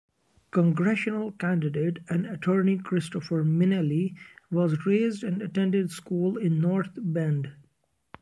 Congressional 0.49 1.31
candidate 1.33 1.99
and 2.09 2.25
attorney 2.25 2.75
Christopher 2.79 3.43
Minelli 3.43 4.15
was 4.49 4.83
raised 4.83 5.23
and 5.23 5.43
attended 5.43 5.91
school 5.91 6.37
in 6.39 6.59
North 6.59 6.89
Bend. 6.97 7.51